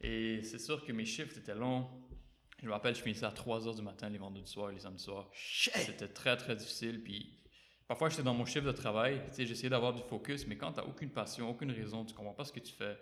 [0.00, 1.86] Et c'est sûr que mes chiffres étaient longs.
[2.60, 4.80] Je me rappelle, je finissais à 3 h du matin les vendredis soirs et les
[4.80, 5.30] samedis soirs.
[5.34, 7.02] C'était très, très difficile.
[7.02, 7.38] Puis
[7.88, 9.20] parfois, j'étais dans mon chiffre de travail.
[9.36, 12.44] J'essayais d'avoir du focus, mais quand tu n'as aucune passion, aucune raison, tu comprends pas
[12.44, 12.96] ce que tu fais,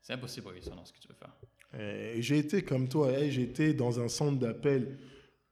[0.00, 1.32] c'est impossible de réussir dans ce que tu veux faire.
[1.74, 4.98] Euh, J'ai été comme toi, hey, j'étais dans un centre d'appel.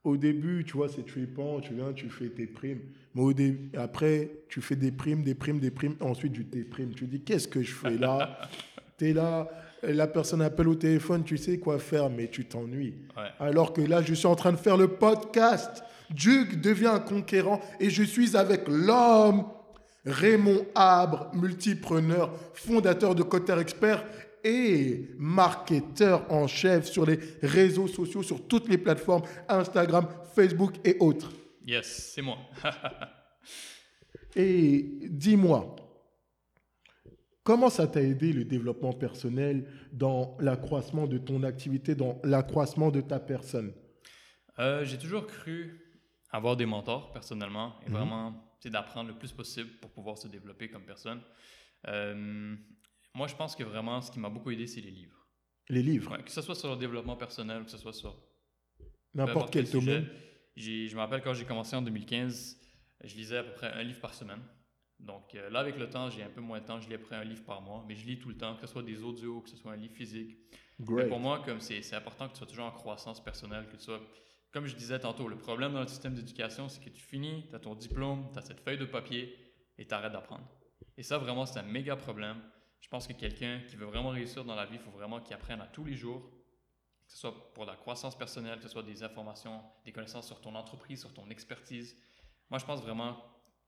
[0.03, 2.81] Au début, tu vois, c'est trippant, tu viens, tu fais tes primes.
[3.15, 3.33] Mais au
[3.79, 6.93] après, tu fais des primes, des primes, des primes, ensuite tu déprimes.
[6.93, 8.39] Tu dis, qu'est-ce que je fais là?
[8.95, 9.49] Tu es là,
[9.81, 12.93] la personne appelle au téléphone, tu sais quoi faire, mais tu t'ennuies.
[13.17, 13.23] Ouais.
[13.39, 15.83] Alors que là, je suis en train de faire le podcast.
[16.11, 19.45] Duke devient un conquérant et je suis avec l'homme,
[20.05, 24.05] Raymond Abre, multipreneur, fondateur de Cotter Expert
[24.43, 30.97] et marketeur en chef sur les réseaux sociaux, sur toutes les plateformes, Instagram, Facebook et
[30.99, 31.31] autres.
[31.65, 32.37] Yes, c'est moi.
[34.35, 35.75] et dis-moi,
[37.43, 43.01] comment ça t'a aidé le développement personnel dans l'accroissement de ton activité, dans l'accroissement de
[43.01, 43.73] ta personne?
[44.59, 45.79] Euh, J'ai toujours cru
[46.31, 47.95] avoir des mentors personnellement et Mhm.
[47.95, 51.21] vraiment c'est d'apprendre le plus possible pour pouvoir se développer comme personne.
[51.87, 52.55] Euh,
[53.15, 55.27] moi, je pense que vraiment, ce qui m'a beaucoup aidé, c'est les livres.
[55.69, 58.15] Les livres, Ouais, que ce soit sur le développement personnel que ce soit sur
[59.13, 60.01] n'importe quel sujet.
[60.01, 60.09] domaine.
[60.55, 62.59] Je me rappelle quand j'ai commencé en 2015,
[63.03, 64.41] je lisais à peu près un livre par semaine.
[64.99, 66.79] Donc euh, là, avec le temps, j'ai un peu moins de temps.
[66.79, 68.55] Je lis à peu près un livre par mois, mais je lis tout le temps,
[68.55, 70.37] que ce soit des audios, que ce soit un livre physique.
[70.79, 71.09] Mais Great.
[71.09, 73.83] pour moi, comme c'est c'est important que tu sois toujours en croissance personnelle, que tu
[73.83, 74.01] sois,
[74.51, 77.55] comme je disais tantôt, le problème dans le système d'éducation, c'est que tu finis, tu
[77.55, 79.35] as ton diplôme, tu as cette feuille de papier
[79.77, 80.47] et tu arrêtes d'apprendre.
[80.97, 82.37] Et ça, vraiment, c'est un méga problème.
[82.83, 85.33] Je pense que quelqu'un qui veut vraiment réussir dans la vie, il faut vraiment qu'il
[85.33, 86.21] apprenne à tous les jours,
[87.07, 90.41] que ce soit pour la croissance personnelle, que ce soit des informations, des connaissances sur
[90.41, 91.95] ton entreprise, sur ton expertise.
[92.49, 93.15] Moi, je pense vraiment,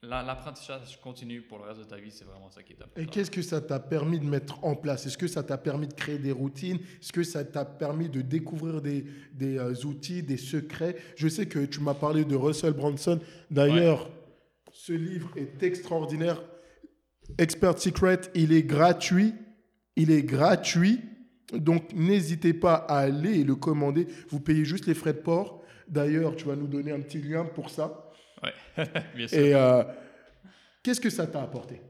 [0.03, 3.01] la- l'apprentissage continu pour le reste de ta vie, c'est vraiment ça qui est important.
[3.01, 5.05] Et qu'est-ce que ça t'a permis de mettre en place?
[5.05, 6.77] Est-ce que ça t'a permis de créer des routines?
[7.01, 10.97] Est-ce que ça t'a permis de découvrir des, des, euh, outils, des secrets?
[11.15, 13.19] Je sais que tu m'as parlé de Russell Brunson.
[13.49, 14.09] D'ailleurs,
[14.73, 16.43] ce livre est extraordinaire.
[17.37, 19.33] Expert Secret, il est gratuit.
[19.95, 21.01] Il est gratuit.
[21.53, 24.07] Donc, n'hésitez pas à aller le commander.
[24.29, 25.61] Vous payez juste les frais de port.
[25.87, 28.11] D'ailleurs, tu vas nous donner un petit lien pour ça.
[29.15, 29.37] Bien sûr.
[29.39, 29.83] Et euh,
[30.83, 31.81] qu'est-ce que ça t'a apporté?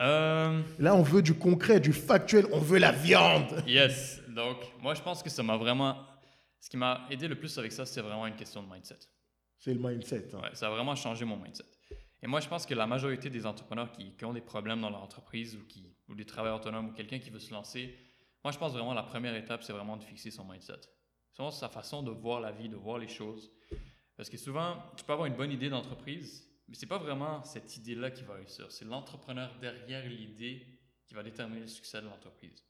[0.00, 3.62] Euh, Là, on veut du concret, du factuel, on veut la viande.
[3.66, 4.20] Yes.
[4.28, 5.96] Donc, moi, je pense que ça m'a vraiment.
[6.60, 8.98] Ce qui m'a aidé le plus avec ça, c'est vraiment une question de mindset.
[9.58, 10.28] C'est le mindset.
[10.34, 10.38] hein.
[10.42, 11.64] Ouais, ça a vraiment changé mon mindset.
[12.22, 14.90] Et moi, je pense que la majorité des entrepreneurs qui, qui ont des problèmes dans
[14.90, 17.96] leur entreprise ou, qui, ou des travailleurs autonomes ou quelqu'un qui veut se lancer,
[18.42, 20.80] moi, je pense vraiment la première étape, c'est vraiment de fixer son mindset.
[21.32, 23.50] C'est vraiment sa façon de voir la vie, de voir les choses.
[24.16, 27.76] Parce que souvent, tu peux avoir une bonne idée d'entreprise, mais c'est pas vraiment cette
[27.76, 28.70] idée-là qui va réussir.
[28.72, 30.66] C'est l'entrepreneur derrière l'idée
[31.06, 32.64] qui va déterminer le succès de l'entreprise.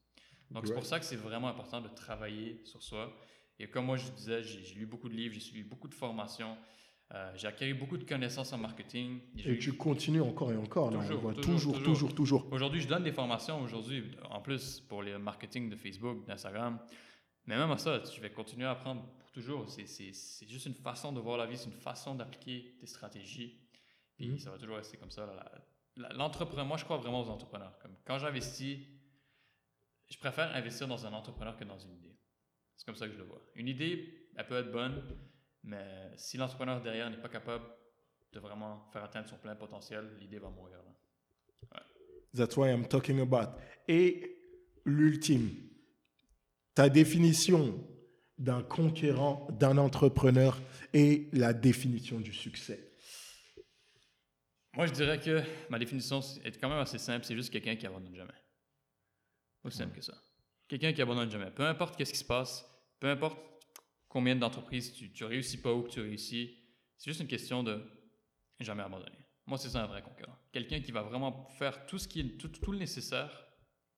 [0.50, 3.16] Donc, c'est pour ça que c'est vraiment important de travailler sur soi.
[3.59, 6.56] Et comme moi, je disais, j'ai lu beaucoup de livres, j'ai suivi beaucoup de formations,
[7.14, 9.21] euh, j'ai acquis beaucoup de connaissances en marketing.
[9.45, 10.90] Et tu continues encore et encore.
[10.90, 11.85] là, on Toujours, voit toujours, toujours, toujours.
[11.85, 12.53] toujours, toujours.
[12.53, 16.79] Aujourd'hui, je donne des formations aujourd'hui, en plus pour le marketing de Facebook, d'Instagram.
[17.47, 19.69] Mais même à ça, je vais continuer à apprendre pour toujours.
[19.71, 19.87] C'est-
[20.49, 23.61] juste une façon de voir la vie, c'est une façon d'appliquer des stratégies.
[24.16, 24.38] Puis Mhm.
[24.38, 25.29] ça va toujours rester comme ça.
[26.14, 27.79] L'entrepreneur, moi je crois vraiment aux entrepreneurs.
[27.79, 28.79] Comme quand j'investis,
[30.11, 32.16] je préfère investir dans un entrepreneur que dans une idée.
[32.77, 33.40] C'est comme ça que je le vois.
[33.55, 35.03] Une idée, elle peut être bonne,
[35.66, 37.64] mais si l'entrepreneur derrière n'est pas capable
[38.33, 40.79] de vraiment faire atteindre son plein potentiel, l'idée va mourir.
[40.79, 41.83] là.
[42.35, 43.59] That's why I'm talking about.
[43.88, 44.38] Et
[44.85, 45.50] l'ultime,
[46.74, 47.85] ta définition
[48.38, 50.61] d'un conquérant, d'un entrepreneur
[50.92, 52.92] et la définition du succès.
[54.74, 57.24] Moi, je dirais que ma définition est quand même assez simple.
[57.24, 58.35] C'est juste quelqu'un qui abandonne jamais.
[59.64, 60.14] Aussi simple que ça.
[60.68, 61.50] Quelqu'un qui abandonne jamais.
[61.50, 62.68] Peu importe qu'est-ce qui se passe,
[63.00, 63.38] peu importe
[64.16, 66.57] combien d'entreprises tu, tu réussis pas ou que tu réussis,
[66.96, 67.83] c'est juste une question de
[68.61, 69.18] jamais abandonner.
[69.44, 70.35] Moi, c'est ça un vrai conquérant.
[70.52, 73.46] Quelqu'un qui va vraiment faire tout ce qui est tout, tout le nécessaire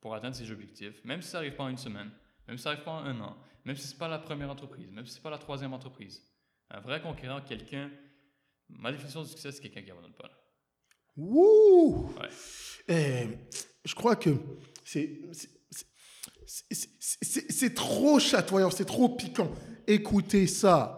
[0.01, 2.11] pour atteindre ses objectifs, même si ça n'arrive pas en une semaine,
[2.49, 4.91] même si ça n'arrive pas en un an, même si c'est pas la première entreprise,
[4.91, 6.21] même si c'est pas la troisième entreprise.
[6.71, 7.89] Un vrai conquérant, quelqu'un.
[8.69, 10.31] Ma définition du succès, c'est quelqu'un qui abandonne pas.
[11.17, 12.29] Wouh Ouais.
[12.89, 13.29] Eh,
[13.85, 14.31] Je crois que
[14.85, 15.21] c'est-
[16.45, 19.51] c'est trop chatoyant, c'est trop piquant.
[19.89, 20.95] Écoutez ça.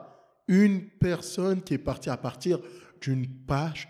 [0.48, 2.59] Une personne qui est partie à partir
[3.00, 3.88] d'une page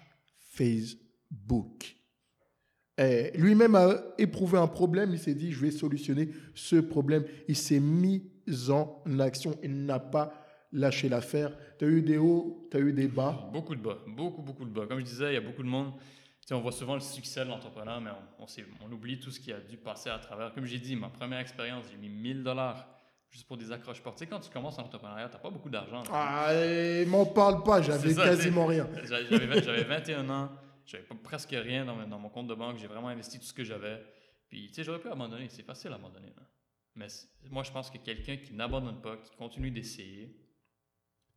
[0.51, 1.97] Facebook.
[3.35, 7.25] Lui-même a éprouvé un problème, il s'est dit, je vais solutionner ce problème.
[7.49, 8.31] Il s'est mis
[8.69, 10.35] en action, il n'a pas
[10.71, 11.57] lâché l'affaire.
[11.79, 13.49] Tu as eu des hauts, tu as eu des bas.
[13.55, 14.87] Beaucoup de bas, beaucoup, beaucoup de bas.
[14.87, 15.95] Comme je disais, il y a beaucoup de monde.
[16.43, 18.47] Tu sais, on voit souvent le succès de l'entrepreneur, mais on,
[18.87, 20.53] on oublie tout ce qui a dû passer à travers.
[20.53, 23.00] Comme j'ai dit, ma première expérience, j'ai mis 1000 dollars
[23.31, 24.19] juste pour des accroches portes.
[24.19, 26.03] Tu sais, quand tu commences en entrepreneuriat, tu n'as pas beaucoup d'argent.
[26.13, 26.53] Ah,
[27.07, 28.89] m'en parle pas, j'avais quasiment rien.
[29.05, 30.51] J'avais j'avais vingt- j'avais 21 ans,
[30.85, 33.53] j'avais presque rien dans, mon- dans mon compte de banque, j'ai vraiment investi tout ce
[33.55, 34.03] que j'avais.
[34.49, 36.33] Puis, tu sais, j'aurais pu abandonner, c'est facile d'abandonner.
[36.37, 36.43] là.
[36.97, 37.07] Mais
[37.51, 40.37] moi, je pense que quelqu'un qui n'abandonne pas, qui continue d'essayer,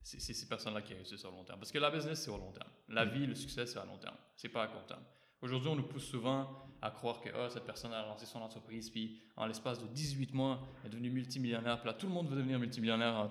[0.02, 1.60] c'est ces personnes-là qui réussissent sur le long terme.
[1.60, 2.70] Parce que la business, c'est au long terme.
[2.90, 4.18] La vie, le succès, c'est à long terme.
[4.36, 5.04] C'est pas à court terme.
[5.44, 6.48] Aujourd'hui, on nous pousse souvent
[6.82, 10.34] à croire que Ah, cette personne a lancé son entreprise, puis en l'espace de 18
[10.34, 11.80] mois, elle est devenue multimillionnaire.
[11.80, 13.30] Puis là, tout le monde veut devenir multimillionnaire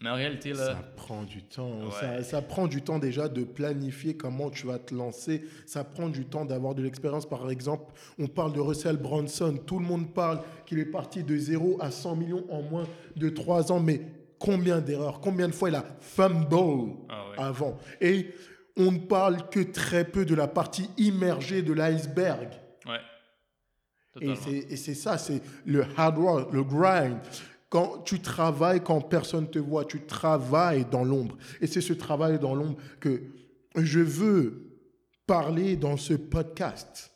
[0.00, 0.66] Mais en réalité, là.
[0.66, 1.84] Ça prend du temps.
[1.84, 1.90] Ouais.
[1.92, 5.44] Ça, ça prend du temps déjà de planifier comment tu vas te lancer.
[5.66, 7.24] Ça prend du temps d'avoir de l'expérience.
[7.28, 9.58] Par exemple, on parle de Russell Brunson.
[9.64, 12.84] Tout le monde parle qu'il est parti de 0 à 100 millions en moins
[13.16, 13.80] de 3 ans.
[13.80, 14.00] Mais
[14.40, 16.46] combien d'erreurs Combien de fois il a fumble
[17.08, 17.38] Ah ouais.
[17.38, 17.76] avant?
[18.00, 18.34] Et
[18.78, 22.50] on ne parle que très peu de la partie immergée de l'iceberg.
[22.86, 23.00] Ouais.
[24.20, 27.18] Et c'est, ça, c'est le hard work, le grind.
[27.68, 31.36] Quand tu travailles, quand personne te voit, tu travailles dans l'ombre.
[31.60, 33.22] Et c'est ce travail dans l'ombre que
[33.76, 34.68] je veux
[35.26, 37.12] parler dans ce podcast.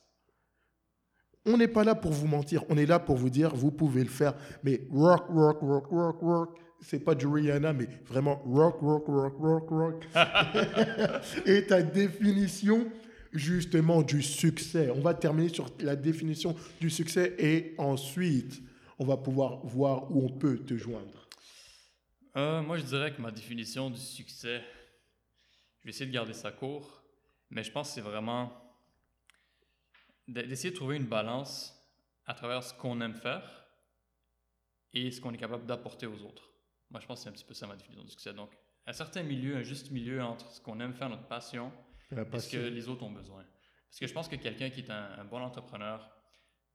[1.46, 4.04] On n'est pas là pour vous mentir, on est là pour vous dire, vous pouvez
[4.04, 6.58] le faire, mais rock, rock, rock, rock, rock.
[6.82, 10.08] C'est pas du Rihanna, mais vraiment rock, rock, rock, rock, rock.
[11.46, 12.90] Et ta définition,
[13.32, 14.90] justement, du succès.
[14.90, 18.60] On va terminer sur la définition du succès et ensuite,
[18.98, 21.28] on va pouvoir voir où on peut te joindre.
[22.36, 24.62] Euh, moi, je dirais que ma définition du succès,
[25.80, 27.02] je vais essayer de garder ça court,
[27.50, 28.52] mais je pense que c'est vraiment
[30.26, 31.76] d'essayer de trouver une balance
[32.26, 33.66] à travers ce qu'on aime faire
[34.94, 36.51] et ce qu'on est capable d'apporter aux autres.
[36.92, 38.32] Moi, je pense que c'est un petit peu ça ma définition du succès.
[38.32, 38.50] Donc,
[38.86, 41.72] un certain milieu, un juste milieu entre ce qu'on aime faire, notre passion,
[42.10, 43.44] La et ce que les autres ont besoin.
[43.88, 46.08] Parce que je pense que quelqu'un qui est un, un bon entrepreneur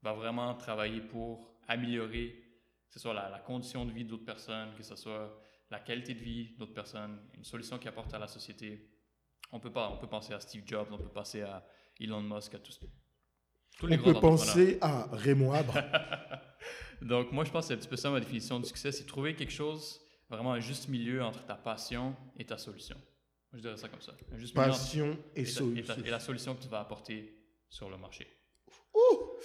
[0.02, 2.44] va vraiment travailler pour améliorer,
[2.88, 6.14] que ce soit la, la condition de vie d'autres personnes, que ce soit la qualité
[6.14, 8.90] de vie d'autres personnes, une solution qui apporte à la société.
[9.52, 11.66] On peut, pas, on peut penser à Steve Jobs, on peut penser à
[12.00, 12.80] Elon Musk, à tous,
[13.78, 15.76] tous les On grands peut penser à Raymond Abre.
[17.02, 19.06] Donc, moi, je pense que c'est un petit peu ça ma définition du succès, c'est
[19.06, 22.98] trouver quelque chose, vraiment un juste milieu entre ta passion et ta solution.
[23.54, 24.14] Je dirais ça comme ça.
[24.32, 26.04] Un juste milieu entre- passion et et, ta- et ta- solution.
[26.06, 27.34] et la solution que tu vas apporter
[27.70, 28.28] sur le marché.
[28.94, 29.38] Ouh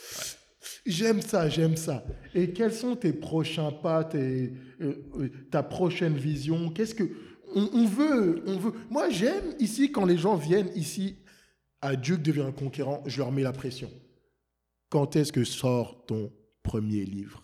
[0.86, 2.04] J'aime ça, j'aime ça.
[2.34, 6.70] Et quels sont tes prochains pas, tes, euh, euh, ta prochaine vision?
[6.70, 7.04] Qu'est-ce que
[7.54, 8.72] on, on veut, on veut.
[8.88, 11.18] Moi, j'aime ici quand les gens viennent ici
[11.80, 13.02] à Dieu devient un conquérant.
[13.06, 13.90] Je leur mets la pression.
[14.88, 17.42] Quand est-ce que sort ton premier livre?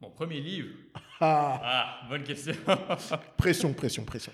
[0.00, 0.74] Mon premier livre.
[1.20, 1.60] Ah,
[2.02, 2.54] Ah, bonne question.
[3.36, 4.32] pression, pression, pression.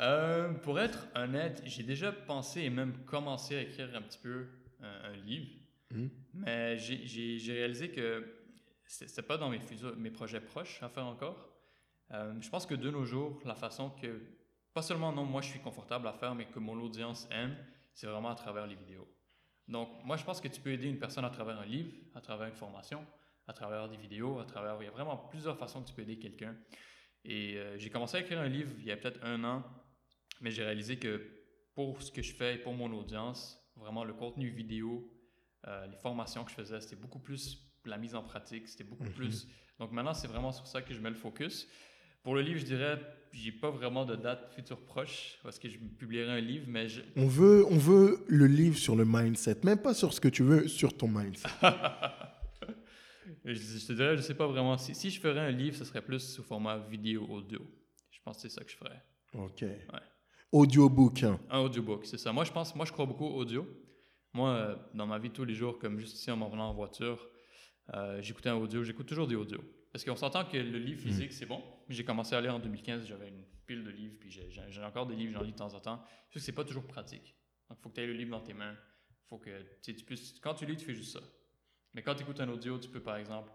[0.00, 4.46] Euh, pour être honnête, j'ai déjà pensé et même commencé à écrire un petit peu
[4.80, 5.46] un, un livre,
[5.90, 6.10] Mhm.
[6.34, 8.40] mais j'ai- réalisé que
[8.86, 11.48] c'est pas dans mes, futurs- mes projets proches à faire encore.
[12.10, 14.20] Euh, je pense que de nos jours, la façon que,
[14.72, 17.56] pas seulement non, moi je suis confortable à faire, mais que mon audience aime,
[17.94, 19.06] c'est vraiment à travers les vidéos.
[19.68, 22.20] Donc, moi je pense que tu peux aider une personne à travers un livre, à
[22.20, 23.06] travers une formation,
[23.46, 24.76] à travers des vidéos, à travers.
[24.80, 26.56] Il y a vraiment plusieurs façons que tu peux aider quelqu'un.
[27.24, 29.64] Et euh, j'ai commencé à écrire un livre il y a peut-être un an,
[30.40, 31.20] mais j'ai réalisé que
[31.74, 35.10] pour ce que je fais et pour mon audience, vraiment le contenu vidéo,
[35.66, 39.04] euh, les formations que je faisais, c'était beaucoup plus la mise en pratique, c'était beaucoup
[39.04, 39.12] Mhm.
[39.12, 39.48] plus.
[39.78, 41.66] Donc maintenant, c'est vraiment sur ça que je mets le focus.
[42.22, 42.98] Pour le livre, je dirais,
[43.32, 47.02] j'ai pas vraiment de date future proche parce que je publierai un livre, mais je,
[47.16, 50.42] On veut, on veut le livre sur le mindset, même pas sur ce que tu
[50.42, 51.48] veux, sur ton mindset.
[53.44, 54.76] je, je te dirais, je sais pas vraiment.
[54.78, 57.60] Si, si je ferais un livre, ce serait plus sous format vidéo audio.
[58.10, 59.02] Je pense que c'est ça que je ferais.
[59.34, 59.64] Ok.
[60.52, 61.22] Audiobook.
[61.24, 61.40] hein.
[61.50, 62.32] Un audiobook, c'est ça.
[62.32, 63.66] Moi, je pense, moi, je crois beaucoup au audio.
[64.32, 66.74] Moi, euh, dans ma vie tous les jours, comme juste ici en m'en venant en
[66.74, 67.28] voiture,
[67.94, 68.82] euh, j'écoutais un audio.
[68.84, 69.62] J'écoute toujours des audios.
[69.92, 71.62] Parce qu'on s'entend que le livre physique, c'est bon.
[71.88, 75.14] J'ai commencé à lire en 2015, j'avais une pile de livres, puis j'ai- encore des
[75.14, 76.02] livres, j'en lis de temps en temps.
[76.32, 77.36] Que c'est pas toujours pratique.
[77.68, 78.76] Donc, il faut que tu aies le livre dans tes mains.
[79.28, 79.50] faut que
[79.82, 80.38] tu puisses.
[80.40, 81.20] Quand tu lis, tu fais juste ça.
[81.94, 83.50] Mais quand tu écoutes un audio, tu peux, par exemple,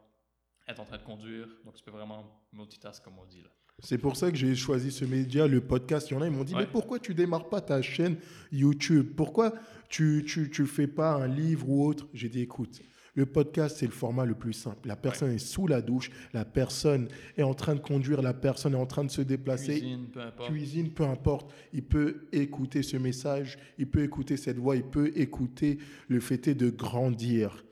[0.67, 1.47] être en train de conduire.
[1.65, 3.41] Donc, tu peux vraiment multitask, comme on dit.
[3.41, 3.49] Là.
[3.81, 6.09] C'est pour ça que j'ai choisi ce média, le podcast.
[6.09, 6.61] Il y en a, ils m'ont dit, Ouais.
[6.61, 8.17] mais pourquoi tu démarres pas ta chaîne
[8.51, 9.13] YouTube?
[9.15, 9.53] Pourquoi
[9.89, 12.07] tu, tu, tu fais pas un livre ou autre?
[12.13, 12.81] J'ai dit, écoute,
[13.15, 14.87] le podcast, c'est le format le plus simple.
[14.87, 18.73] La personne est sous la douche, la personne est en train de conduire, la personne
[18.73, 19.79] est en train de se déplacer.
[19.79, 20.49] Cuisine, peu importe.
[20.51, 25.11] Cuisine, peu importe, il peut écouter ce message, il peut écouter cette voix, il peut
[25.15, 27.63] écouter le fait est de grandir.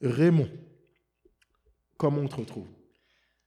[0.00, 0.48] Raymond,
[1.96, 2.68] comment on te retrouve?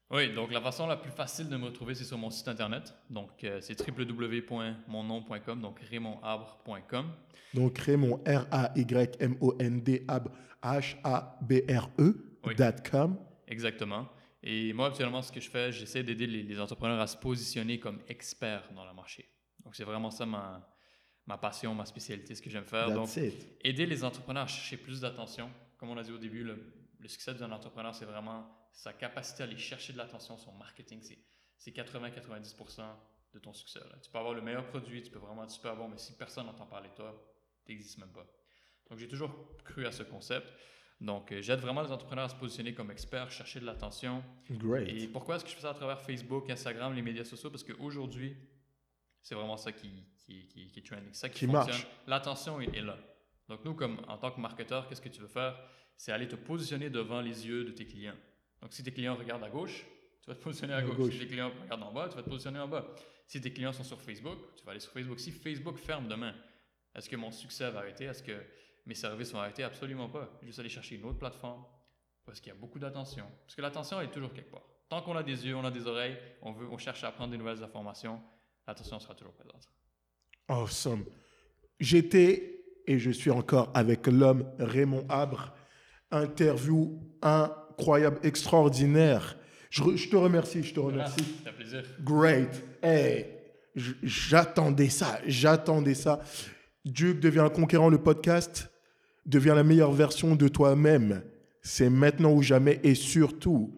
[0.09, 2.93] Oui, donc la façon la plus facile de me retrouver, c'est sur mon site internet.
[3.09, 7.11] Donc, euh, c'est www.monnom.com, donc raymondarbre.com.
[7.53, 10.29] Donc Raymond, R-A-Y-M-O-N-D, Ab,
[10.63, 12.55] H-A-B-R-E, Oui.
[12.55, 13.17] dot com.
[13.47, 14.07] Exactement.
[14.43, 17.79] Et moi, actuellement, ce que je fais, j'essaie d'aider les, les entrepreneurs à se positionner
[17.79, 19.29] comme experts dans le marché.
[19.65, 20.65] Donc, c'est vraiment ça ma,
[21.25, 22.93] ma passion, ma spécialité, ce que j'aime faire.
[22.93, 23.33] Donc, it.
[23.61, 25.49] aider les entrepreneurs à chercher plus d'attention.
[25.77, 29.43] Comme on a dit au début, le, le succès d'un entrepreneur, c'est vraiment sa capacité
[29.43, 31.01] à aller chercher de l'attention, son marketing.
[31.01, 31.17] C'est,
[31.57, 32.81] c'est 80-90%
[33.33, 33.79] de ton succès.
[33.79, 33.97] là.
[34.01, 36.45] Tu peux avoir le meilleur produit, tu peux vraiment être super bon, mais si personne
[36.45, 37.15] n'entend parler de toi,
[37.65, 38.25] tu n'existes même pas.
[38.89, 39.31] Donc, j'ai toujours
[39.65, 40.47] cru à ce concept.
[41.01, 44.23] Donc, euh, j'aide vraiment les entrepreneurs à se positionner comme experts, chercher de l'attention.
[44.49, 44.87] Great.
[44.89, 47.51] Et pourquoi est-ce que je fais ça à travers Facebook, Instagram, les médias sociaux?
[47.51, 48.35] Parce qu'aujourd'hui,
[49.21, 51.67] c'est vraiment ça qui, qui, qui, qui est trending, ça qui, Qui fonctionne.
[51.75, 51.87] marche.
[52.07, 52.97] L'attention est, est là.
[53.49, 55.57] Donc, nous, comme en tant que marketeur, qu'est-ce que tu veux faire?
[55.95, 58.15] C'est aller te positionner devant les yeux de tes clients.
[58.61, 59.85] Donc, si tes clients regardent à gauche,
[60.21, 60.95] tu vas te positionner à À gauche.
[60.97, 61.13] gauche.
[61.13, 62.85] Si tes clients regardent en bas, tu vas te positionner en bas.
[63.25, 65.19] Si tes clients sont sur Facebook, tu vas aller sur Facebook.
[65.19, 66.33] Si Facebook ferme demain,
[66.95, 68.05] est-ce que mon succès va arrêter?
[68.05, 68.37] Est-ce que
[68.85, 69.63] mes services vont arrêter?
[69.63, 70.29] Absolument pas.
[70.35, 71.63] Je vais juste aller chercher une autre plateforme
[72.25, 73.25] parce qu'il y a beaucoup d'attention.
[73.45, 74.63] Parce que l'attention est toujours quelque part.
[74.89, 77.31] Tant qu'on a des yeux, on a des oreilles, on, veut, on cherche à apprendre
[77.31, 78.21] des nouvelles informations,
[78.65, 79.67] l'attention sera toujours présente.
[80.47, 81.05] Awesome.
[81.79, 82.56] J'étais
[82.87, 85.53] et je suis encore avec l'homme Raymond Abre.
[86.09, 89.37] Interview incroyable, extraordinaire.
[89.69, 91.23] Je, te remercie, je te remercie.
[91.43, 91.83] C'est un plaisir.
[92.01, 92.63] Great.
[92.81, 93.25] Hey,
[94.01, 96.21] j'attendais ça, j'attendais ça.
[96.85, 98.69] Duke devient un conquérant, le podcast
[99.25, 101.21] devient la meilleure version de toi-même.
[101.61, 103.73] C'est maintenant ou jamais et surtout,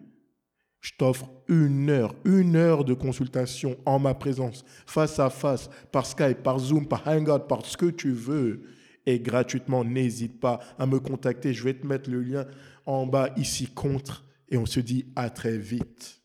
[0.80, 6.06] je t'offre une heure, une heure de consultation en ma présence, face à face, par
[6.06, 8.62] Skype, par Zoom, par Hangout, par ce que tu veux.
[9.06, 11.54] Et gratuitement, n'hésite pas à me contacter.
[11.54, 12.46] Je vais te mettre le lien
[12.86, 14.24] en bas ici contre.
[14.50, 16.19] Et on se dit à très vite.